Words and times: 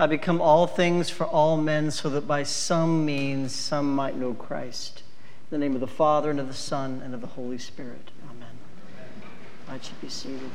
I 0.00 0.06
become 0.06 0.40
all 0.40 0.66
things 0.66 1.10
for 1.10 1.26
all 1.26 1.58
men, 1.58 1.90
so 1.90 2.08
that 2.08 2.26
by 2.26 2.42
some 2.42 3.04
means 3.04 3.54
some 3.54 3.94
might 3.94 4.16
know 4.16 4.32
Christ. 4.32 5.02
In 5.50 5.50
the 5.50 5.58
name 5.58 5.74
of 5.74 5.82
the 5.82 5.86
Father, 5.86 6.30
and 6.30 6.40
of 6.40 6.48
the 6.48 6.54
Son, 6.54 7.02
and 7.04 7.12
of 7.12 7.20
the 7.20 7.26
Holy 7.26 7.58
Spirit. 7.58 8.10
Amen. 8.30 8.48
I 9.68 9.78
should 9.78 10.00
be 10.00 10.08
seated. 10.08 10.50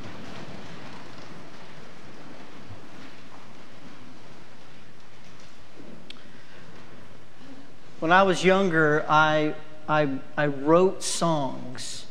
When 8.00 8.10
I 8.10 8.24
was 8.24 8.44
younger, 8.44 9.06
I, 9.08 9.54
I, 9.88 10.18
I 10.36 10.46
wrote 10.48 11.04
songs. 11.04 12.06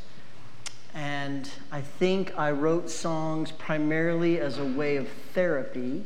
And 0.93 1.49
I 1.69 1.81
think 1.81 2.31
I 2.39 2.51
wrote 2.51 2.89
songs 2.89 3.51
primarily 3.51 4.39
as 4.39 4.57
a 4.57 4.63
way 4.63 4.95
of 4.95 5.09
therapy. 5.33 6.05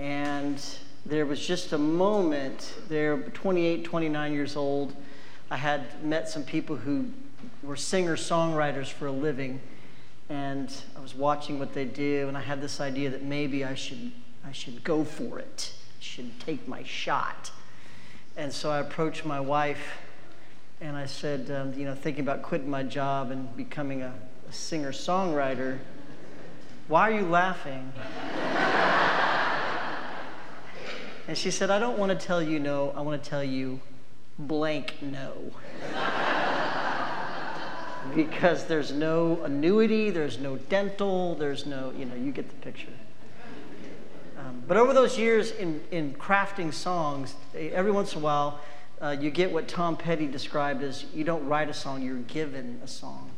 And 0.00 0.64
there 1.04 1.26
was 1.26 1.46
just 1.46 1.74
a 1.74 1.78
moment 1.78 2.72
there, 2.88 3.18
28, 3.18 3.84
29 3.84 4.32
years 4.32 4.56
old. 4.56 4.96
I 5.50 5.58
had 5.58 6.02
met 6.02 6.26
some 6.26 6.42
people 6.42 6.76
who 6.76 7.10
were 7.62 7.76
singer 7.76 8.16
songwriters 8.16 8.86
for 8.86 9.08
a 9.08 9.12
living. 9.12 9.60
And 10.30 10.72
I 10.96 11.00
was 11.00 11.14
watching 11.14 11.58
what 11.58 11.74
they 11.74 11.84
do, 11.84 12.28
and 12.28 12.36
I 12.36 12.40
had 12.40 12.62
this 12.62 12.80
idea 12.80 13.10
that 13.10 13.24
maybe 13.24 13.62
I 13.62 13.74
should, 13.74 14.12
I 14.46 14.52
should 14.52 14.82
go 14.84 15.04
for 15.04 15.38
it, 15.38 15.72
I 15.74 16.02
should 16.02 16.40
take 16.40 16.66
my 16.66 16.82
shot. 16.82 17.50
And 18.38 18.50
so 18.50 18.70
I 18.70 18.78
approached 18.78 19.26
my 19.26 19.40
wife 19.40 19.98
and 20.80 20.96
I 20.96 21.04
said, 21.04 21.50
um, 21.50 21.78
you 21.78 21.84
know, 21.84 21.94
thinking 21.94 22.22
about 22.22 22.40
quitting 22.40 22.70
my 22.70 22.84
job 22.84 23.30
and 23.30 23.54
becoming 23.54 24.00
a, 24.00 24.14
a 24.48 24.52
singer 24.52 24.92
songwriter, 24.92 25.78
why 26.88 27.10
are 27.10 27.18
you 27.18 27.26
laughing? 27.26 27.92
And 31.30 31.38
she 31.38 31.52
said, 31.52 31.70
I 31.70 31.78
don't 31.78 31.96
want 31.96 32.10
to 32.10 32.26
tell 32.26 32.42
you 32.42 32.58
no, 32.58 32.92
I 32.96 33.02
want 33.02 33.22
to 33.22 33.30
tell 33.30 33.44
you 33.44 33.78
blank 34.36 34.94
no. 35.00 35.32
because 38.16 38.64
there's 38.64 38.90
no 38.90 39.40
annuity, 39.44 40.10
there's 40.10 40.38
no 40.38 40.56
dental, 40.56 41.36
there's 41.36 41.66
no, 41.66 41.92
you 41.96 42.04
know, 42.04 42.16
you 42.16 42.32
get 42.32 42.48
the 42.48 42.56
picture. 42.56 42.88
Um, 44.40 44.64
but 44.66 44.76
over 44.76 44.92
those 44.92 45.16
years 45.16 45.52
in, 45.52 45.80
in 45.92 46.14
crafting 46.14 46.74
songs, 46.74 47.36
every 47.54 47.92
once 47.92 48.14
in 48.14 48.18
a 48.18 48.22
while, 48.22 48.58
uh, 49.00 49.16
you 49.16 49.30
get 49.30 49.52
what 49.52 49.68
Tom 49.68 49.96
Petty 49.96 50.26
described 50.26 50.82
as 50.82 51.04
you 51.14 51.22
don't 51.22 51.46
write 51.46 51.70
a 51.70 51.74
song, 51.74 52.02
you're 52.02 52.16
given 52.16 52.80
a 52.82 52.88
song. 52.88 53.30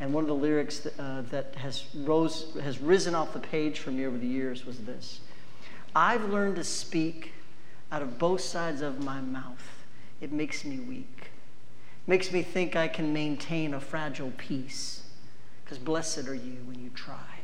And 0.00 0.12
one 0.12 0.24
of 0.24 0.28
the 0.28 0.34
lyrics 0.34 0.80
that, 0.80 0.98
uh, 0.98 1.20
that 1.30 1.54
has, 1.54 1.84
rose, 1.94 2.56
has 2.60 2.80
risen 2.80 3.14
off 3.14 3.32
the 3.32 3.38
page 3.38 3.78
for 3.78 3.92
me 3.92 4.04
over 4.04 4.18
the 4.18 4.26
years 4.26 4.66
was 4.66 4.80
this 4.80 5.20
I've 5.94 6.28
learned 6.28 6.56
to 6.56 6.64
speak 6.64 7.34
out 7.90 8.02
of 8.02 8.18
both 8.18 8.40
sides 8.40 8.80
of 8.80 9.02
my 9.02 9.20
mouth. 9.20 9.84
It 10.20 10.32
makes 10.32 10.64
me 10.64 10.78
weak, 10.78 11.30
makes 12.06 12.32
me 12.32 12.42
think 12.42 12.74
I 12.74 12.88
can 12.88 13.12
maintain 13.12 13.74
a 13.74 13.80
fragile 13.80 14.32
peace. 14.36 15.02
Because 15.64 15.78
blessed 15.78 16.28
are 16.28 16.34
you 16.34 16.58
when 16.64 16.78
you 16.78 16.90
try. 16.90 17.40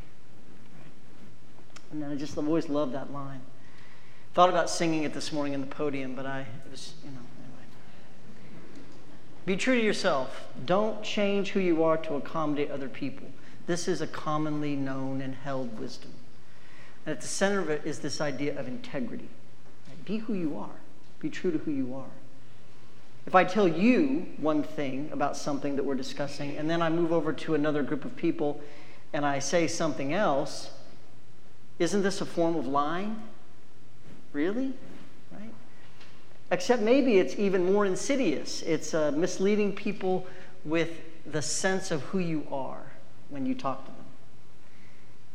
And 1.91 2.05
I 2.05 2.15
just 2.15 2.39
always 2.39 2.69
loved 2.69 2.95
that 2.95 3.13
line. 3.13 3.41
Thought 4.33 4.49
about 4.49 4.71
singing 4.71 5.03
it 5.03 5.13
this 5.13 5.33
morning 5.33 5.53
in 5.53 5.61
the 5.61 5.67
podium, 5.67 6.15
but 6.15 6.25
I 6.25 6.41
it 6.41 6.71
was, 6.71 6.95
you 7.05 7.11
know, 7.11 7.19
anyway. 7.19 7.65
Be 9.45 9.57
true 9.57 9.79
to 9.79 9.85
yourself. 9.85 10.47
Don't 10.65 11.03
change 11.03 11.51
who 11.51 11.61
you 11.61 11.83
are 11.83 11.97
to 11.99 12.15
accommodate 12.15 12.71
other 12.71 12.89
people. 12.89 13.27
This 13.67 13.89
is 13.89 14.01
a 14.01 14.07
commonly 14.07 14.75
known 14.77 15.21
and 15.21 15.35
held 15.35 15.79
wisdom. 15.79 16.13
And 17.05 17.17
at 17.17 17.21
the 17.21 17.29
center 17.29 17.59
of 17.59 17.69
it 17.69 17.83
is 17.85 17.99
this 17.99 18.21
idea 18.21 18.59
of 18.59 18.69
integrity. 18.69 19.29
Be 20.05 20.19
who 20.19 20.35
you 20.35 20.59
are. 20.59 20.81
Be 21.21 21.31
true 21.31 21.51
to 21.53 21.59
who 21.59 21.71
you 21.71 21.95
are. 21.95 22.11
If 23.27 23.35
I 23.35 23.45
tell 23.45 23.69
you 23.69 24.27
one 24.39 24.63
thing 24.63 25.11
about 25.13 25.37
something 25.37 25.77
that 25.77 25.85
we're 25.85 25.95
discussing, 25.95 26.57
and 26.57 26.69
then 26.69 26.83
I 26.83 26.89
move 26.91 27.13
over 27.13 27.33
to 27.33 27.55
another 27.55 27.83
group 27.83 28.05
of 28.05 28.17
people 28.17 28.61
and 29.13 29.25
I 29.25 29.39
say 29.39 29.69
something 29.69 30.13
else, 30.13 30.71
isn't 31.79 32.03
this 32.03 32.21
a 32.21 32.27
form 32.27 32.57
of 32.57 32.67
lying? 32.67 33.23
Really? 34.33 34.73
Right? 35.31 35.53
Except 36.51 36.83
maybe 36.83 37.19
it's 37.19 37.39
even 37.39 37.65
more 37.65 37.87
insidious. 37.87 38.63
It's 38.63 38.95
uh, 38.95 39.13
misleading 39.13 39.75
people 39.75 40.27
with 40.65 40.91
the 41.27 41.43
sense 41.43 41.91
of 41.91 42.03
who 42.03 42.19
you 42.19 42.47
are 42.51 42.83
when 43.29 43.47
you 43.47 43.55
talk 43.55 43.85
to 43.85 43.91
them. 43.91 44.05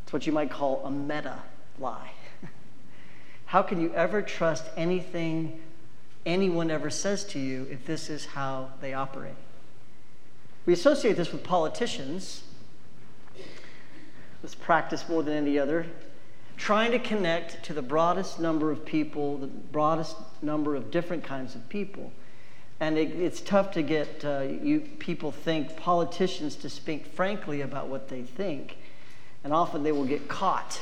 It's 0.04 0.14
what 0.14 0.28
you 0.28 0.34
might 0.34 0.50
call 0.50 0.86
a 0.86 0.92
meta 0.92 1.40
lie. 1.80 2.12
How 3.48 3.62
can 3.62 3.82
you 3.82 3.94
ever 3.94 4.22
trust 4.22 4.66
anything 4.78 5.60
anyone 6.26 6.70
ever 6.70 6.90
says 6.90 7.24
to 7.26 7.40
you 7.40 7.68
if 7.72 7.86
this 7.86 8.10
is 8.10 8.26
how 8.26 8.70
they 8.82 8.94
operate? 8.94 9.36
We 10.66 10.74
associate 10.74 11.18
this 11.18 11.32
with 11.32 11.44
politicians. 11.44 12.44
This 14.42 14.54
practice 14.54 15.10
more 15.10 15.24
than 15.24 15.34
any 15.34 15.58
other 15.58 15.88
trying 16.58 16.92
to 16.92 17.00
connect 17.00 17.64
to 17.64 17.74
the 17.74 17.82
broadest 17.82 18.40
number 18.40 18.72
of 18.72 18.84
people, 18.84 19.38
the 19.38 19.48
broadest 19.48 20.18
number 20.42 20.76
of 20.76 20.92
different 20.92 21.24
kinds 21.24 21.56
of 21.56 21.70
people. 21.70 22.12
And 22.80 22.98
it, 22.98 23.12
it's 23.12 23.42
tough 23.42 23.72
to 23.72 23.82
get 23.82 24.26
uh, 24.26 24.42
you 24.42 24.82
people 25.00 25.32
think 25.32 25.78
politicians 25.78 26.56
to 26.58 26.70
speak 26.70 27.06
frankly 27.06 27.62
about 27.62 27.88
what 27.88 28.10
they 28.10 28.24
think, 28.24 28.78
and 29.44 29.54
often 29.54 29.84
they 29.84 29.92
will 29.92 30.06
get 30.06 30.28
caught 30.28 30.82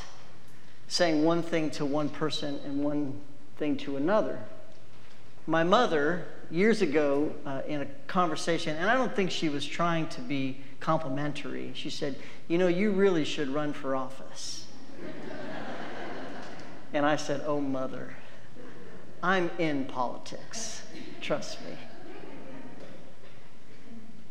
saying 0.87 1.23
one 1.23 1.41
thing 1.41 1.69
to 1.71 1.85
one 1.85 2.09
person 2.09 2.59
and 2.65 2.83
one 2.83 3.19
thing 3.57 3.77
to 3.77 3.97
another. 3.97 4.39
My 5.47 5.63
mother, 5.63 6.25
years 6.49 6.81
ago, 6.81 7.33
uh, 7.45 7.61
in 7.67 7.81
a 7.81 7.85
conversation, 8.07 8.75
and 8.77 8.89
I 8.89 8.95
don't 8.95 9.15
think 9.15 9.31
she 9.31 9.49
was 9.49 9.65
trying 9.65 10.07
to 10.09 10.21
be 10.21 10.61
complimentary, 10.79 11.71
she 11.75 11.89
said, 11.89 12.15
You 12.47 12.57
know, 12.57 12.67
you 12.67 12.91
really 12.91 13.25
should 13.25 13.49
run 13.49 13.73
for 13.73 13.95
office. 13.95 14.65
And 16.93 17.05
I 17.05 17.17
said, 17.17 17.41
Oh, 17.45 17.59
mother, 17.59 18.15
I'm 19.21 19.51
in 19.59 19.83
politics. 19.83 20.81
Trust 21.19 21.59
me. 21.65 21.75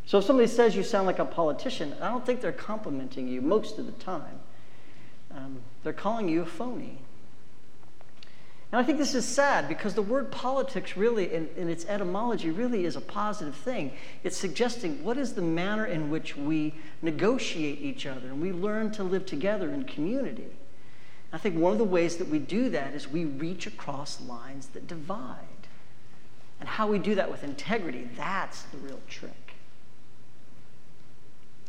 So 0.06 0.18
if 0.18 0.24
somebody 0.24 0.48
says 0.48 0.74
you 0.74 0.82
sound 0.82 1.06
like 1.06 1.18
a 1.18 1.26
politician, 1.26 1.94
I 2.00 2.08
don't 2.08 2.24
think 2.24 2.40
they're 2.40 2.52
complimenting 2.52 3.28
you 3.28 3.42
most 3.42 3.78
of 3.78 3.84
the 3.84 3.92
time. 3.92 4.38
Um, 5.36 5.60
they're 5.82 5.92
calling 5.92 6.28
you 6.28 6.42
a 6.42 6.46
phony. 6.46 6.98
And 8.74 8.80
I 8.80 8.84
think 8.84 8.98
this 8.98 9.14
is 9.14 9.24
sad 9.24 9.68
because 9.68 9.94
the 9.94 10.02
word 10.02 10.32
politics 10.32 10.96
really, 10.96 11.32
in, 11.32 11.48
in, 11.56 11.68
its 11.68 11.84
etymology, 11.86 12.50
really 12.50 12.84
is 12.84 12.96
a 12.96 13.00
positive 13.00 13.54
thing. 13.54 13.92
It's 14.24 14.36
suggesting 14.36 15.04
what 15.04 15.16
is 15.16 15.34
the 15.34 15.42
manner 15.42 15.86
in 15.86 16.10
which 16.10 16.36
we 16.36 16.74
negotiate 17.00 17.80
each 17.80 18.04
other 18.04 18.26
and 18.26 18.42
we 18.42 18.50
learn 18.50 18.90
to 18.92 19.04
live 19.04 19.26
together 19.26 19.70
in 19.70 19.84
community. 19.84 20.48
I 21.32 21.38
think 21.38 21.56
one 21.56 21.72
of 21.72 21.78
the 21.78 21.84
ways 21.84 22.16
that 22.16 22.28
we 22.28 22.40
do 22.40 22.68
that 22.70 22.94
is 22.94 23.08
we 23.08 23.24
reach 23.24 23.66
across 23.66 24.20
lines 24.20 24.66
that 24.68 24.88
divide. 24.88 25.38
And 26.58 26.68
how 26.68 26.88
we 26.88 26.98
do 26.98 27.14
that 27.16 27.30
with 27.30 27.44
integrity, 27.44 28.08
that's 28.16 28.62
the 28.62 28.78
real 28.78 29.00
trick. 29.08 29.54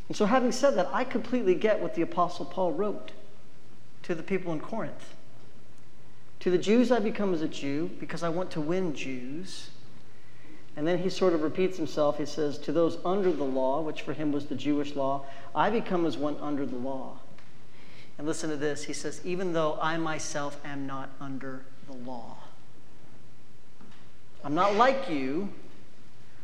And 0.07 0.15
so, 0.15 0.25
having 0.25 0.51
said 0.51 0.75
that, 0.75 0.89
I 0.91 1.03
completely 1.03 1.55
get 1.55 1.81
what 1.81 1.95
the 1.95 2.03
Apostle 2.03 2.45
Paul 2.45 2.73
wrote 2.73 3.11
to 4.05 4.13
the 4.13 4.23
people 4.23 4.53
in 4.53 4.59
Corinth. 4.59 5.15
To 6.41 6.51
the 6.51 6.59
Jews, 6.59 6.91
I 6.91 6.99
become 6.99 7.33
as 7.33 7.41
a 7.41 7.47
Jew 7.47 7.89
because 7.99 8.21
I 8.21 8.29
want 8.29 8.51
to 8.51 8.61
win 8.61 8.93
Jews. 8.93 9.71
And 10.77 10.85
then 10.85 10.99
he 10.99 11.09
sort 11.09 11.33
of 11.33 11.41
repeats 11.41 11.75
himself. 11.77 12.19
He 12.19 12.25
says, 12.27 12.59
To 12.59 12.71
those 12.71 12.99
under 13.03 13.31
the 13.31 13.43
law, 13.43 13.81
which 13.81 14.03
for 14.03 14.13
him 14.13 14.31
was 14.31 14.45
the 14.45 14.55
Jewish 14.55 14.95
law, 14.95 15.25
I 15.55 15.71
become 15.71 16.05
as 16.05 16.17
one 16.17 16.37
under 16.39 16.67
the 16.67 16.75
law 16.75 17.19
and 18.19 18.27
listen 18.27 18.51
to 18.51 18.57
this. 18.57 18.83
He 18.83 18.93
says, 18.93 19.21
Even 19.23 19.53
though 19.53 19.79
I 19.81 19.97
myself 19.97 20.59
am 20.63 20.85
not 20.85 21.09
under 21.19 21.65
the 21.87 21.97
law, 21.97 22.37
I'm 24.43 24.53
not 24.53 24.75
like 24.75 25.09
you, 25.09 25.49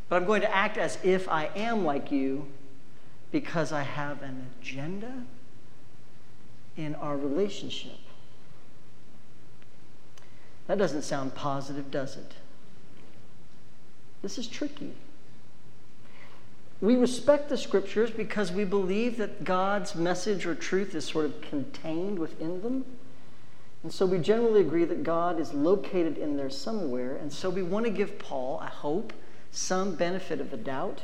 but 0.10 0.16
I'm 0.16 0.26
going 0.26 0.42
to 0.42 0.54
act 0.54 0.80
as 0.80 0.98
if 1.04 1.30
I 1.30 1.52
am 1.56 1.86
like 1.86 2.12
you 2.12 2.48
because 3.32 3.72
I 3.72 3.84
have 3.84 4.24
an 4.24 4.48
agenda 4.60 5.14
in 6.78 6.96
our 6.96 7.18
relationship. 7.18 7.98
That 10.68 10.78
doesn't 10.78 11.04
sound 11.04 11.36
positive, 11.36 11.92
does 11.92 12.16
it? 12.16 12.34
This 14.22 14.38
is 14.38 14.48
tricky. 14.48 14.94
We 16.80 16.96
respect 16.96 17.50
the 17.50 17.58
scriptures 17.58 18.10
because 18.10 18.52
we 18.52 18.64
believe 18.64 19.18
that 19.18 19.44
God's 19.44 19.96
message 19.96 20.46
or 20.46 20.56
truth 20.56 20.96
is 20.96 21.06
sort 21.06 21.26
of 21.26 21.42
contained 21.42 22.18
within 22.18 22.62
them. 22.62 22.86
And 23.84 23.92
so 23.92 24.06
we 24.06 24.20
generally 24.20 24.62
agree 24.62 24.86
that 24.86 25.04
God 25.04 25.40
is 25.40 25.54
located 25.54 26.18
in 26.18 26.38
there 26.38 26.50
somewhere. 26.50 27.16
And 27.18 27.32
so 27.32 27.50
we 27.50 27.64
want 27.64 27.86
to 27.86 27.92
give 27.92 28.18
Paul, 28.20 28.60
I 28.62 28.68
hope, 28.68 29.14
some 29.52 29.96
benefit 29.96 30.40
of 30.40 30.52
the 30.52 30.58
doubt. 30.58 31.02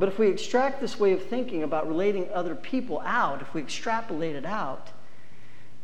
But 0.00 0.08
if 0.08 0.18
we 0.18 0.28
extract 0.28 0.80
this 0.80 0.98
way 0.98 1.12
of 1.12 1.22
thinking 1.22 1.62
about 1.62 1.86
relating 1.86 2.26
other 2.32 2.54
people 2.54 3.00
out, 3.04 3.42
if 3.42 3.52
we 3.52 3.60
extrapolate 3.60 4.34
it 4.34 4.46
out, 4.46 4.88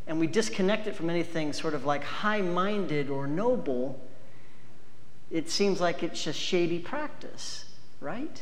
and 0.07 0.19
we 0.19 0.25
disconnect 0.25 0.87
it 0.87 0.95
from 0.95 1.11
anything 1.11 1.53
sort 1.53 1.75
of 1.75 1.85
like 1.85 2.03
high 2.03 2.41
minded 2.41 3.11
or 3.11 3.27
noble, 3.27 4.01
it 5.29 5.51
seems 5.51 5.79
like 5.79 6.01
it's 6.01 6.23
just 6.23 6.39
shady 6.39 6.79
practice, 6.79 7.65
right? 8.01 8.41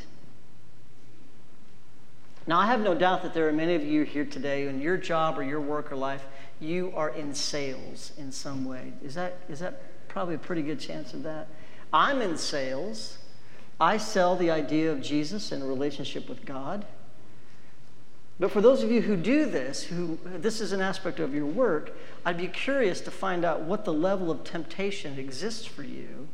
Now, 2.47 2.61
I 2.61 2.67
have 2.67 2.79
no 2.79 2.95
doubt 2.95 3.23
that 3.23 3.33
there 3.33 3.49
are 3.49 3.53
many 3.53 3.75
of 3.75 3.83
you 3.83 4.03
here 4.03 4.23
today 4.23 4.67
in 4.67 4.79
your 4.79 4.95
job 4.95 5.37
or 5.37 5.43
your 5.43 5.59
work 5.59 5.91
or 5.91 5.97
life, 5.97 6.23
you 6.61 6.93
are 6.95 7.09
in 7.09 7.35
sales 7.35 8.13
in 8.17 8.31
some 8.31 8.63
way. 8.63 8.93
Is 9.03 9.15
that, 9.15 9.39
is 9.49 9.59
that 9.59 9.81
probably 10.07 10.35
a 10.35 10.37
pretty 10.37 10.61
good 10.61 10.79
chance 10.79 11.13
of 11.13 11.23
that? 11.23 11.49
I'm 11.91 12.21
in 12.21 12.37
sales. 12.37 13.17
I 13.79 13.97
sell 13.97 14.35
the 14.35 14.51
idea 14.51 14.91
of 14.91 15.01
Jesus 15.01 15.51
and 15.51 15.61
a 15.61 15.65
relationship 15.65 16.29
with 16.29 16.45
God. 16.45 16.85
But 18.39 18.51
for 18.51 18.61
those 18.61 18.83
of 18.83 18.91
you 18.91 19.01
who 19.01 19.15
do 19.15 19.45
this, 19.45 19.83
who 19.83 20.19
this 20.25 20.59
is 20.59 20.71
an 20.71 20.81
aspect 20.81 21.19
of 21.19 21.33
your 21.33 21.45
work, 21.45 21.95
I'd 22.25 22.37
be 22.37 22.47
curious 22.47 22.99
to 23.01 23.11
find 23.11 23.45
out 23.45 23.61
what 23.61 23.85
the 23.85 23.93
level 23.93 24.29
of 24.29 24.43
temptation 24.43 25.17
exists 25.17 25.65
for 25.65 25.83
you 25.83 26.27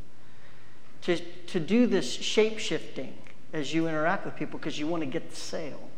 to, 1.02 1.16
to 1.18 1.60
do 1.60 1.86
this 1.86 2.10
shape 2.10 2.58
shifting 2.58 3.14
as 3.52 3.74
you 3.74 3.86
interact 3.86 4.24
with 4.24 4.34
people 4.34 4.58
because 4.58 4.78
you 4.78 4.86
want 4.86 5.02
to 5.02 5.06
get 5.06 5.30
the 5.30 5.36
sale. 5.36 5.90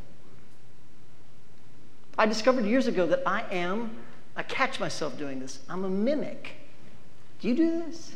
I 2.19 2.27
discovered 2.27 2.65
years 2.65 2.87
ago 2.87 3.07
that 3.07 3.23
I 3.27 3.45
am, 3.51 3.97
I 4.37 4.43
catch 4.43 4.81
myself 4.81 5.17
doing 5.19 5.41
this. 5.41 5.61
I'm 5.69 5.85
a 5.85 5.91
mimic. 5.91 6.53
Do 7.41 7.49
you 7.49 7.55
do 7.55 7.85
this? 7.85 8.15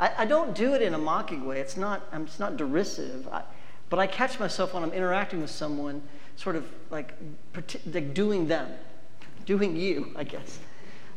I, 0.00 0.12
I 0.18 0.24
don't 0.24 0.54
do 0.54 0.74
it 0.74 0.82
in 0.82 0.94
a 0.94 0.98
mocking 0.98 1.44
way. 1.46 1.60
It's 1.60 1.76
not, 1.76 2.06
I'm, 2.12 2.22
it's 2.22 2.38
not 2.38 2.56
derisive. 2.56 3.28
I, 3.28 3.42
but 3.90 3.98
I 3.98 4.06
catch 4.06 4.38
myself 4.38 4.74
when 4.74 4.82
I'm 4.82 4.92
interacting 4.92 5.40
with 5.40 5.50
someone 5.50 6.02
sort 6.36 6.56
of 6.56 6.66
like, 6.90 7.14
like 7.92 8.14
doing 8.14 8.46
them, 8.46 8.70
doing 9.46 9.76
you, 9.76 10.12
I 10.14 10.24
guess. 10.24 10.58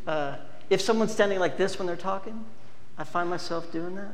Uh, 0.07 0.37
if 0.69 0.81
someone's 0.81 1.11
standing 1.11 1.39
like 1.39 1.57
this 1.57 1.77
when 1.77 1.85
they're 1.85 1.95
talking, 1.95 2.45
I 2.97 3.03
find 3.03 3.29
myself 3.29 3.71
doing 3.71 3.95
that, 3.95 4.13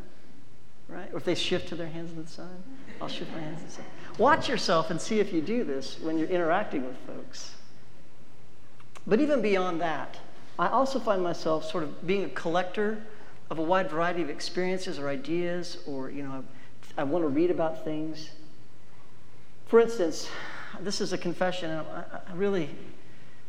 right? 0.89 1.09
Or 1.13 1.17
if 1.17 1.23
they 1.23 1.35
shift 1.35 1.69
to 1.69 1.75
their 1.75 1.87
hands 1.87 2.11
to 2.13 2.21
the 2.21 2.27
side, 2.27 2.47
I'll 3.01 3.07
shift 3.07 3.31
my 3.31 3.39
hands 3.39 3.59
to 3.61 3.65
the 3.67 3.71
side. 3.71 3.85
Watch 4.17 4.49
yourself 4.49 4.89
and 4.89 4.99
see 4.99 5.19
if 5.19 5.31
you 5.31 5.41
do 5.41 5.63
this 5.63 5.99
when 6.01 6.17
you're 6.17 6.29
interacting 6.29 6.85
with 6.85 6.97
folks. 7.05 7.53
But 9.05 9.21
even 9.21 9.41
beyond 9.41 9.79
that, 9.81 10.17
I 10.59 10.67
also 10.67 10.99
find 10.99 11.21
myself 11.21 11.69
sort 11.69 11.83
of 11.83 12.05
being 12.05 12.25
a 12.25 12.29
collector 12.29 13.03
of 13.49 13.59
a 13.59 13.61
wide 13.61 13.89
variety 13.89 14.21
of 14.21 14.29
experiences 14.29 14.99
or 14.99 15.07
ideas, 15.07 15.77
or, 15.87 16.09
you 16.09 16.23
know, 16.23 16.43
I, 16.97 17.01
I 17.01 17.03
want 17.03 17.23
to 17.23 17.29
read 17.29 17.51
about 17.51 17.83
things. 17.83 18.31
For 19.67 19.79
instance, 19.79 20.29
this 20.81 21.01
is 21.01 21.13
a 21.13 21.17
confession. 21.17 21.71
I, 21.71 22.03
I 22.29 22.33
really, 22.33 22.69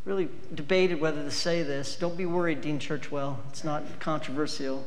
really 0.04 0.28
debated 0.54 1.00
whether 1.00 1.22
to 1.22 1.30
say 1.30 1.62
this. 1.62 1.96
Don't 1.96 2.16
be 2.16 2.26
worried, 2.26 2.60
Dean 2.60 2.78
Churchwell. 2.78 3.38
It's 3.48 3.64
not 3.64 3.82
controversial. 4.00 4.86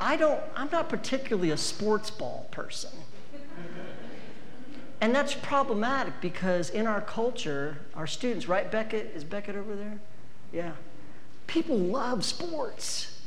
I 0.00 0.16
don't, 0.16 0.40
I'm 0.56 0.70
not 0.70 0.88
particularly 0.88 1.50
a 1.50 1.56
sports 1.58 2.10
ball 2.10 2.48
person. 2.50 2.90
And 5.02 5.14
that's 5.14 5.34
problematic 5.34 6.14
because 6.20 6.70
in 6.70 6.86
our 6.86 7.00
culture, 7.00 7.78
our 7.94 8.06
students, 8.06 8.48
right, 8.48 8.70
Beckett? 8.70 9.12
Is 9.14 9.24
Beckett 9.24 9.56
over 9.56 9.74
there? 9.74 9.98
Yeah. 10.52 10.72
People 11.50 11.76
love 11.76 12.24
sports. 12.24 13.20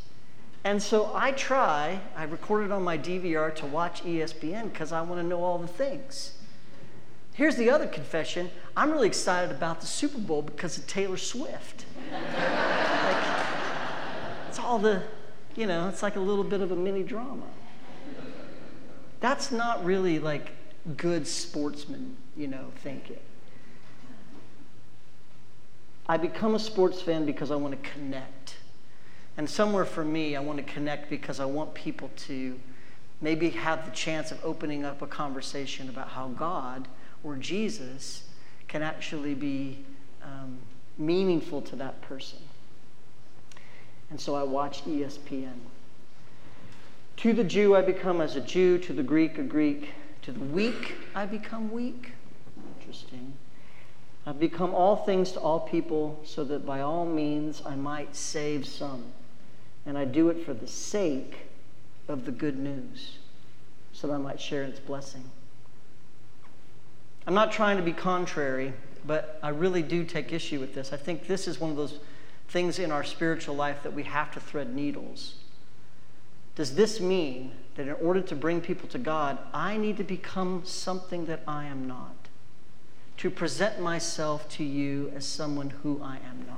And 0.64 0.82
so 0.82 1.12
I 1.14 1.34
try, 1.34 2.00
I 2.16 2.24
recorded 2.24 2.72
on 2.72 2.82
my 2.82 2.98
DVR 2.98 3.54
to 3.56 3.66
watch 3.66 4.02
ESPN 4.06 4.72
because 4.72 4.94
I 4.94 5.02
want 5.02 5.22
to 5.22 5.28
know 5.28 5.44
all 5.44 5.58
the 5.58 5.68
things. 5.68 6.32
Here's 7.34 7.58
the 7.58 7.70
other 7.70 7.86
confession 7.86 8.50
I'm 8.78 8.92
really 8.92 9.08
excited 9.08 9.52
about 9.52 9.82
the 9.82 9.88
Super 9.88 10.20
Bowl 10.20 10.42
because 10.42 10.78
of 10.78 10.88
Taylor 10.88 11.18
Swift. 11.18 11.84
like, 12.14 13.18
it's 14.48 14.58
all 14.58 14.80
the, 14.80 15.04
you 15.58 15.68
know, 15.68 15.90
it's 15.90 16.02
like 16.02 16.16
a 16.16 16.22
little 16.22 16.46
bit 16.46 16.62
of 16.62 16.72
a 16.72 16.78
mini 16.78 17.04
drama. 17.04 17.48
That's 19.20 19.52
not 19.52 19.84
really 19.84 20.20
like 20.20 20.52
good 20.96 21.28
sportsman, 21.28 22.16
you 22.38 22.48
know, 22.48 22.72
thinking. 22.78 23.20
I 26.08 26.18
become 26.18 26.56
a 26.56 26.60
sports 26.60 27.02
fan 27.02 27.26
because 27.26 27.52
I 27.52 27.56
want 27.56 27.82
to 27.82 27.90
connect. 27.90 28.58
And 29.38 29.50
somewhere 29.50 29.86
for 29.86 30.04
me, 30.04 30.36
I 30.36 30.42
want 30.42 30.58
to 30.58 30.74
connect 30.74 31.10
because 31.10 31.40
I 31.40 31.46
want 31.46 31.74
people 31.74 32.12
to 32.28 32.60
maybe 33.22 33.50
have 33.52 33.86
the 33.86 33.92
chance 33.92 34.32
of 34.32 34.44
opening 34.44 34.84
up 34.84 35.02
a 35.02 35.08
conversation 35.08 35.90
about 35.90 36.10
how 36.10 36.28
God 36.30 36.88
or 37.24 37.38
Jesus 37.38 38.24
can 38.68 38.82
actually 38.82 39.34
be 39.34 39.80
um, 40.22 40.58
meaningful 40.98 41.62
to 41.62 41.76
that 41.78 42.02
person. 42.02 42.40
And 44.10 44.20
so 44.20 44.36
I 44.36 44.44
watch 44.44 44.84
ESPN. 44.86 45.54
To 47.18 47.34
the 47.34 47.44
Jew, 47.44 47.76
I 47.76 47.82
become 47.82 48.22
as 48.22 48.36
a 48.36 48.42
Jew. 48.42 48.78
To 48.80 48.94
the 48.94 49.04
Greek, 49.04 49.38
a 49.38 49.44
Greek. 49.44 49.94
To 50.24 50.32
the 50.32 50.40
weak, 50.40 50.96
I 51.16 51.26
become 51.26 51.72
weak. 51.72 52.12
Interesting. 52.80 53.34
I've 54.26 54.40
become 54.40 54.74
all 54.74 54.96
things 54.96 55.34
to 55.34 55.40
all 55.40 55.60
people 55.60 56.20
so 56.24 56.44
that 56.46 56.66
by 56.66 56.82
all 56.82 57.06
means 57.06 57.62
I 57.66 57.76
might 57.76 58.16
save 58.16 58.66
some. 58.66 59.06
And 59.86 59.98
I 59.98 60.06
do 60.06 60.30
it 60.30 60.46
for 60.46 60.54
the 60.54 60.68
sake 60.68 61.48
of 62.08 62.26
the 62.26 62.32
good 62.32 62.58
news, 62.58 63.18
so 63.92 64.08
that 64.08 64.14
I 64.14 64.18
might 64.18 64.40
share 64.40 64.64
its 64.64 64.80
blessing. 64.80 65.24
I'm 67.28 67.34
not 67.34 67.52
trying 67.52 67.78
to 67.78 67.84
be 67.84 67.94
contrary, 67.94 68.74
but 69.06 69.40
I 69.44 69.50
really 69.50 69.82
do 69.82 70.04
take 70.04 70.32
issue 70.32 70.60
with 70.60 70.74
this. 70.74 70.94
I 70.94 70.98
think 70.98 71.28
this 71.28 71.48
is 71.48 71.60
one 71.60 71.72
of 71.72 71.78
those 71.78 72.00
things 72.48 72.80
in 72.80 72.92
our 72.92 73.04
spiritual 73.04 73.56
life 73.56 73.84
that 73.84 73.94
we 73.94 74.04
have 74.04 74.32
to 74.34 74.40
thread 74.40 74.74
needles. 74.74 75.36
Does 76.56 76.76
this 76.76 77.00
mean 77.00 77.52
that 77.76 77.88
in 77.88 77.94
order 77.94 78.22
to 78.22 78.36
bring 78.36 78.62
people 78.62 78.88
to 78.90 78.98
God, 78.98 79.38
I 79.54 79.78
need 79.78 79.98
to 79.98 80.04
become 80.04 80.62
something 80.66 81.26
that 81.26 81.42
I 81.48 81.66
am 81.66 81.88
not? 81.88 82.23
To 83.18 83.30
present 83.30 83.80
myself 83.80 84.50
to 84.50 84.64
you 84.64 85.12
as 85.16 85.26
someone 85.26 85.70
who 85.70 86.02
I 86.04 86.16
am 86.18 86.46
not? 86.48 86.58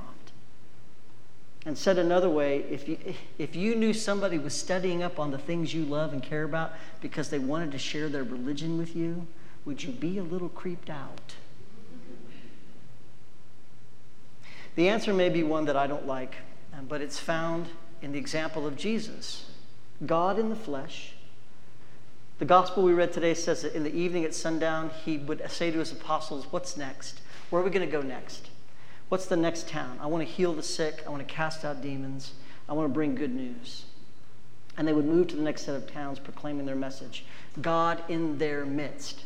And 1.64 1.76
said 1.76 1.98
another 1.98 2.30
way, 2.30 2.64
if 2.70 2.88
you, 2.88 2.96
if 3.38 3.56
you 3.56 3.74
knew 3.74 3.92
somebody 3.92 4.38
was 4.38 4.54
studying 4.54 5.02
up 5.02 5.18
on 5.18 5.32
the 5.32 5.38
things 5.38 5.74
you 5.74 5.84
love 5.84 6.12
and 6.12 6.22
care 6.22 6.44
about 6.44 6.72
because 7.00 7.28
they 7.28 7.40
wanted 7.40 7.72
to 7.72 7.78
share 7.78 8.08
their 8.08 8.22
religion 8.22 8.78
with 8.78 8.94
you, 8.94 9.26
would 9.64 9.82
you 9.82 9.90
be 9.90 10.16
a 10.18 10.22
little 10.22 10.48
creeped 10.48 10.88
out? 10.88 11.34
The 14.76 14.88
answer 14.88 15.12
may 15.12 15.28
be 15.28 15.42
one 15.42 15.64
that 15.64 15.76
I 15.76 15.86
don't 15.86 16.06
like, 16.06 16.36
but 16.88 17.00
it's 17.00 17.18
found 17.18 17.66
in 18.00 18.12
the 18.12 18.18
example 18.18 18.66
of 18.66 18.76
Jesus 18.76 19.50
God 20.04 20.38
in 20.38 20.50
the 20.50 20.56
flesh. 20.56 21.15
The 22.38 22.44
gospel 22.44 22.82
we 22.82 22.92
read 22.92 23.14
today 23.14 23.32
says 23.32 23.62
that 23.62 23.74
in 23.74 23.82
the 23.82 23.94
evening 23.94 24.24
at 24.24 24.34
sundown, 24.34 24.90
he 25.04 25.16
would 25.16 25.50
say 25.50 25.70
to 25.70 25.78
his 25.78 25.90
apostles, 25.90 26.46
What's 26.50 26.76
next? 26.76 27.22
Where 27.48 27.62
are 27.62 27.64
we 27.64 27.70
going 27.70 27.86
to 27.86 27.90
go 27.90 28.02
next? 28.02 28.50
What's 29.08 29.24
the 29.24 29.36
next 29.36 29.68
town? 29.68 29.98
I 30.02 30.06
want 30.06 30.26
to 30.26 30.30
heal 30.30 30.52
the 30.52 30.62
sick. 30.62 31.02
I 31.06 31.10
want 31.10 31.26
to 31.26 31.34
cast 31.34 31.64
out 31.64 31.80
demons. 31.80 32.34
I 32.68 32.74
want 32.74 32.90
to 32.90 32.92
bring 32.92 33.14
good 33.14 33.34
news. 33.34 33.86
And 34.76 34.86
they 34.86 34.92
would 34.92 35.06
move 35.06 35.28
to 35.28 35.36
the 35.36 35.42
next 35.42 35.62
set 35.62 35.76
of 35.76 35.90
towns 35.90 36.18
proclaiming 36.18 36.66
their 36.66 36.76
message 36.76 37.24
God 37.62 38.02
in 38.06 38.36
their 38.36 38.66
midst. 38.66 39.24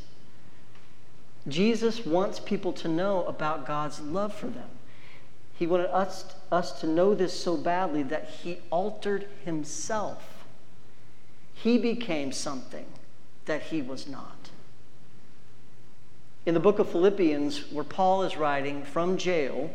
Jesus 1.48 2.06
wants 2.06 2.38
people 2.38 2.72
to 2.74 2.86
know 2.86 3.24
about 3.24 3.66
God's 3.66 4.00
love 4.00 4.32
for 4.32 4.46
them. 4.46 4.68
He 5.56 5.66
wanted 5.66 5.92
us, 5.92 6.36
us 6.52 6.78
to 6.80 6.86
know 6.86 7.16
this 7.16 7.38
so 7.42 7.56
badly 7.56 8.04
that 8.04 8.28
he 8.28 8.58
altered 8.70 9.26
himself. 9.44 10.44
He 11.54 11.76
became 11.76 12.30
something 12.30 12.86
that 13.50 13.62
he 13.62 13.82
was 13.82 14.06
not. 14.06 14.50
In 16.46 16.54
the 16.54 16.60
book 16.60 16.78
of 16.78 16.88
Philippians, 16.88 17.70
where 17.70 17.84
Paul 17.84 18.22
is 18.22 18.36
writing 18.36 18.84
from 18.84 19.18
jail, 19.18 19.70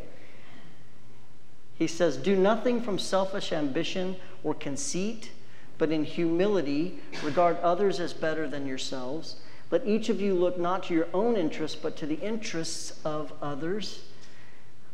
he 1.76 1.86
says, 1.86 2.18
Do 2.18 2.36
nothing 2.36 2.82
from 2.82 2.98
selfish 2.98 3.52
ambition 3.52 4.16
or 4.44 4.54
conceit, 4.54 5.32
but 5.78 5.92
in 5.92 6.06
humility 6.06 7.00
regard 7.22 7.58
others 7.58 8.00
as 8.00 8.14
better 8.14 8.48
than 8.48 8.66
yourselves 8.66 9.36
let 9.72 9.88
each 9.88 10.10
of 10.10 10.22
you 10.22 10.36
look 10.36 10.58
not 10.58 10.84
to 10.84 10.94
your 10.94 11.08
own 11.14 11.36
interests, 11.36 11.78
but 11.82 11.98
to 11.98 12.06
the 12.06 12.20
interests 12.20 13.00
of 13.04 13.34
others. 13.42 14.04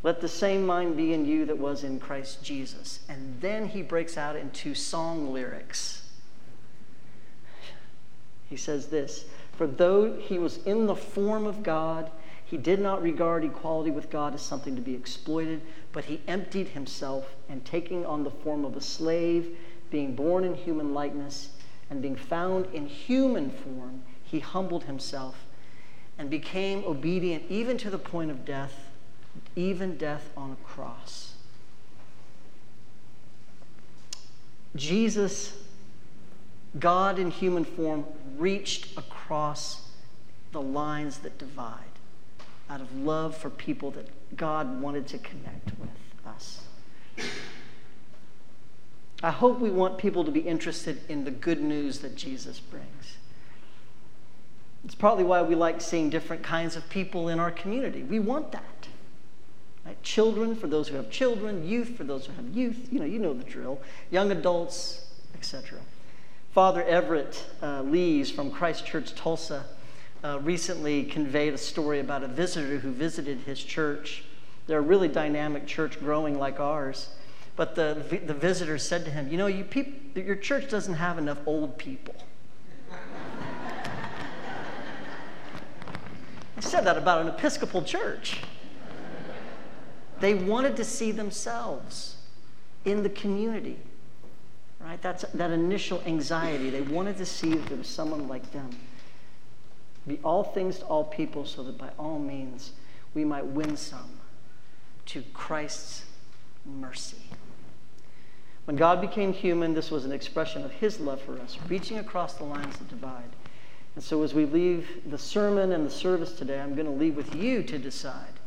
Let 0.02 0.22
the 0.22 0.28
same 0.28 0.66
mind 0.66 0.98
be 0.98 1.14
in 1.14 1.26
you 1.26 1.46
that 1.46 1.58
was 1.58 1.84
in 1.84 2.00
Christ 2.00 2.44
Jesus. 2.44 3.02
And 3.08 3.40
then 3.42 3.68
he 3.68 3.82
breaks 3.82 4.18
out 4.18 4.36
into 4.36 4.74
song 4.74 5.32
lyrics. 5.34 6.10
He 8.52 8.58
says 8.58 8.88
this 8.88 9.26
For 9.54 9.66
though 9.66 10.18
he 10.18 10.38
was 10.38 10.58
in 10.66 10.86
the 10.86 10.96
form 10.96 11.48
of 11.48 11.64
God, 11.64 12.12
he 12.46 12.58
did 12.58 12.82
not 12.82 13.02
regard 13.02 13.46
equality 13.46 13.92
with 13.92 14.10
God 14.10 14.36
as 14.36 14.42
something 14.42 14.76
to 14.76 14.82
be 14.82 14.94
exploited, 14.94 15.62
but 15.94 16.04
he 16.04 16.22
emptied 16.28 16.68
himself 16.68 17.34
and 17.48 17.64
taking 17.64 18.06
on 18.06 18.26
the 18.26 18.30
form 18.30 18.66
of 18.66 18.76
a 18.76 18.82
slave, 18.82 19.58
being 19.90 20.16
born 20.16 20.44
in 20.44 20.54
human 20.54 20.94
likeness, 20.94 21.52
and 21.90 22.02
being 22.02 22.18
found 22.18 22.66
in 22.74 22.88
human 22.88 23.50
form 23.50 24.04
he 24.22 24.40
humbled 24.40 24.84
himself 24.84 25.46
and 26.18 26.30
became 26.30 26.84
obedient 26.84 27.44
even 27.50 27.78
to 27.78 27.90
the 27.90 27.98
point 27.98 28.30
of 28.30 28.44
death, 28.44 28.92
even 29.56 29.96
death 29.96 30.30
on 30.36 30.52
a 30.52 30.68
cross. 30.68 31.36
Jesus, 34.76 35.61
God 36.80 37.20
in 37.20 37.32
human 37.32 37.66
form, 37.66 38.06
reached 38.38 38.98
across 38.98 39.90
the 40.52 40.62
lines 40.62 41.20
that 41.20 41.38
divide 41.38 41.80
out 42.70 42.82
of 42.82 42.96
love 42.98 43.36
for 43.36 43.50
people 43.50 43.92
that 43.92 44.08
God 44.38 44.82
wanted 44.82 45.08
to 45.08 45.18
connect 45.18 45.72
with 45.80 45.90
us. 46.26 46.62
I 49.24 49.32
hope 49.32 49.60
we 49.60 49.70
want 49.70 49.98
people 49.98 50.24
to 50.24 50.32
be 50.32 50.40
interested 50.40 51.02
in 51.10 51.26
the 51.26 51.32
good 51.32 51.62
news 51.62 52.00
that 52.00 52.16
Jesus 52.16 52.60
brings. 52.60 53.18
It's 54.84 54.96
partly 54.96 55.24
why 55.24 55.44
we 55.44 55.54
like 55.54 55.80
seeing 55.80 56.10
different 56.10 56.42
kinds 56.42 56.76
of 56.76 56.90
people 56.90 57.30
in 57.30 57.40
our 57.40 57.52
community. 57.52 58.02
We 58.02 58.20
want 58.20 58.52
that. 58.52 58.88
Right? 59.86 60.02
Children 60.02 60.56
for 60.56 60.68
those 60.68 60.88
who 60.88 60.96
have 60.96 61.12
children, 61.12 61.68
youth 61.68 61.96
for 61.96 62.04
those 62.04 62.26
who 62.26 62.34
have 62.34 62.50
youth. 62.50 62.88
You 62.92 63.00
know, 63.00 63.06
you 63.06 63.20
know 63.20 63.34
the 63.34 63.44
drill. 63.44 63.80
Young 64.10 64.32
adults, 64.32 65.06
etc. 65.36 65.80
Father 66.52 66.84
Everett 66.84 67.46
uh, 67.64 67.82
Lees 67.82 68.30
from 68.30 68.52
Christ 68.52 68.86
Church 68.86 69.16
Tulsa 69.16 69.64
uh, 70.22 70.38
recently 70.42 71.06
conveyed 71.06 71.54
a 71.54 71.58
story 71.58 72.02
about 72.02 72.24
a 72.24 72.28
visitor 72.28 72.80
who 72.80 72.92
visited 72.92 73.40
his 73.46 73.64
church. 73.64 74.26
They're 74.68 74.80
a 74.80 74.82
really 74.82 75.08
dynamic 75.08 75.66
church 75.66 75.98
growing 75.98 76.38
like 76.38 76.60
ours. 76.60 77.08
But 77.56 77.76
the, 77.76 78.22
the 78.26 78.34
visitor 78.34 78.78
said 78.78 79.06
to 79.06 79.12
him, 79.12 79.30
You 79.30 79.38
know, 79.38 79.48
you 79.48 79.64
peop- 79.64 80.18
your 80.18 80.36
church 80.36 80.70
doesn't 80.70 80.96
have 80.96 81.18
enough 81.18 81.38
old 81.46 81.78
people. 81.78 82.16
he 86.58 86.62
said 86.62 86.84
that 86.84 86.98
about 86.98 87.22
an 87.22 87.30
Episcopal 87.30 87.82
church. 87.82 88.42
They 90.20 90.34
wanted 90.34 90.76
to 90.76 90.84
see 90.84 91.14
themselves 91.14 92.18
in 92.84 93.04
the 93.04 93.10
community, 93.10 93.80
right? 94.86 95.02
That's 95.02 95.24
that 95.34 95.52
initial 95.52 96.02
anxiety. 96.06 96.70
They 96.70 96.82
wanted 96.82 97.18
to 97.18 97.26
see 97.26 97.54
if 97.54 97.68
there 97.68 97.78
was 97.78 97.88
someone 97.88 98.28
like 98.28 98.52
them. 98.52 98.70
Be 100.08 100.20
all 100.24 100.44
things 100.44 100.80
to 100.80 100.86
all 100.86 101.04
people 101.04 101.46
so 101.46 101.64
that 101.64 101.78
by 101.78 101.90
all 102.00 102.20
means 102.20 102.72
we 103.14 103.24
might 103.24 103.46
win 103.46 103.78
some 103.78 104.20
to 105.08 105.24
Christ's 105.34 106.06
mercy. 106.66 107.18
When 108.66 108.76
God 108.76 109.02
became 109.02 109.34
human, 109.34 109.74
this 109.74 109.92
was 109.92 110.06
an 110.06 110.12
expression 110.12 110.64
of 110.64 110.72
his 110.72 111.00
love 111.00 111.22
for 111.22 111.38
us, 111.40 111.58
reaching 111.68 111.98
across 111.98 112.36
the 112.36 112.44
lines 112.44 112.78
that 112.78 112.88
divide. 112.88 113.30
And 113.96 114.04
so, 114.04 114.24
as 114.24 114.34
we 114.34 114.46
leave 114.46 114.88
the 115.10 115.18
sermon 115.18 115.72
and 115.72 115.86
the 115.86 115.92
service 115.92 116.34
today, 116.34 116.62
I'm 116.62 116.76
going 116.76 116.86
to 116.86 116.94
leave 116.94 117.18
with 117.18 117.36
you 117.36 117.64
to 117.64 117.78
decide 117.78 118.40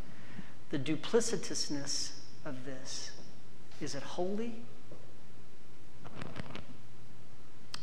the 0.70 0.78
duplicitousness 0.78 2.12
of 2.44 2.64
this. 2.64 3.10
Is 3.80 3.94
it 3.94 4.02
holy? 4.02 4.54